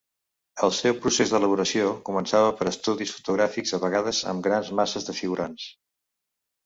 El 0.67 0.71
seu 0.75 0.95
procés 1.01 1.33
d'elaboració 1.33 1.91
començava 2.09 2.49
per 2.61 2.67
estudis 2.71 3.13
fotogràfics, 3.17 3.75
a 3.79 3.81
vegades 3.87 4.23
amb 4.33 4.45
grans 4.49 4.73
masses 4.81 5.07
de 5.11 5.17
figurants. 5.23 5.69